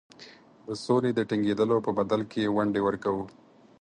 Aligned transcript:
د 0.67 0.69
سولي 0.83 1.11
د 1.15 1.19
ټینګېدلو 1.29 1.77
په 1.85 1.91
بدل 1.99 2.21
کې 2.31 2.51
ونډې 2.55 2.81
ورکوو. 2.87 3.25